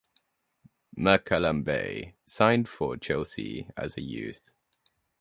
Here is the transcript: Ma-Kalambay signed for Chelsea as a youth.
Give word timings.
Ma-Kalambay 0.97 2.13
signed 2.25 2.67
for 2.67 2.97
Chelsea 2.97 3.67
as 3.77 3.97
a 3.99 4.01
youth. 4.01 4.49